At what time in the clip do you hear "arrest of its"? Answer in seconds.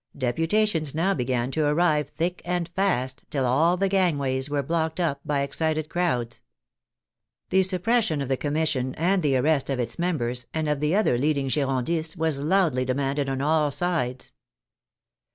9.37-9.99